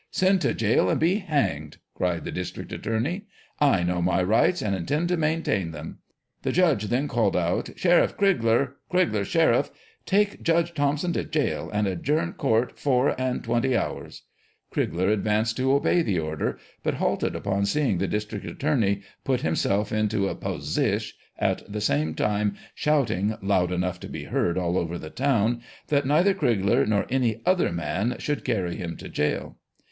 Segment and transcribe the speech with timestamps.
[0.21, 3.25] "Send to jail and be hanged!" cried the district attorney.
[3.59, 5.99] "I know my rights, and intend to maintain them."
[6.41, 9.69] The judge then called out" Sheriff Crigler, Crigler Sheriff,
[10.07, 14.23] take Judge Thompson to jail, and adjourn court four aud twenty hours!"
[14.73, 19.41] Crigler advanced to obey the order, but halted upon seeing the district at torney put
[19.41, 24.79] himself into a" pdsish;" at the same time shouting loud enough to be heard all
[24.79, 29.57] over the town that neither Crigler nor any other man should carry him to jail.